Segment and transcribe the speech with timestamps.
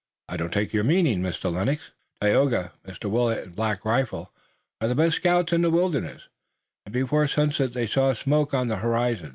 [0.27, 1.53] "I don't take your meaning, Mr.
[1.53, 3.07] Lennox." "Tayoga, Mr.
[3.07, 4.33] Willet and Black Rifle,
[4.81, 6.23] are the best scouts in the wilderness,
[6.87, 9.29] and before sunset they saw smoke on the horizon.